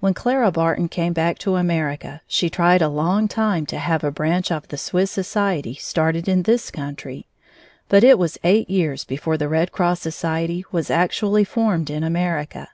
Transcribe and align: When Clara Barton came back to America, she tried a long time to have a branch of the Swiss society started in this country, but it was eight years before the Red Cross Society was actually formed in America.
When 0.00 0.12
Clara 0.12 0.52
Barton 0.52 0.88
came 0.90 1.14
back 1.14 1.38
to 1.38 1.56
America, 1.56 2.20
she 2.26 2.50
tried 2.50 2.82
a 2.82 2.88
long 2.90 3.28
time 3.28 3.64
to 3.72 3.78
have 3.78 4.04
a 4.04 4.10
branch 4.10 4.52
of 4.52 4.68
the 4.68 4.76
Swiss 4.76 5.10
society 5.10 5.74
started 5.76 6.28
in 6.28 6.42
this 6.42 6.70
country, 6.70 7.24
but 7.88 8.04
it 8.04 8.18
was 8.18 8.36
eight 8.44 8.68
years 8.68 9.04
before 9.04 9.38
the 9.38 9.48
Red 9.48 9.72
Cross 9.72 10.00
Society 10.02 10.66
was 10.70 10.90
actually 10.90 11.44
formed 11.44 11.88
in 11.88 12.04
America. 12.04 12.68